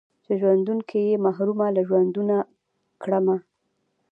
[0.23, 2.35] چې په ژوندون کښې يې محرومه له ژوندونه
[3.01, 3.37] کړمه